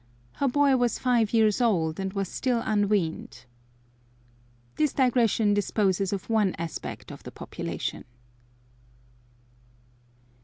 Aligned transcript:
Her 0.37 0.47
boy 0.47 0.77
was 0.77 0.97
five 0.97 1.31
years 1.31 1.61
old, 1.61 1.99
and 1.99 2.11
was 2.11 2.27
still 2.27 2.59
unweaned. 2.65 3.45
This 4.75 4.93
digression 4.93 5.53
disposes 5.53 6.11
of 6.11 6.27
one 6.27 6.55
aspect 6.57 7.11
of 7.11 7.21
the 7.21 7.29
population. 7.29 8.05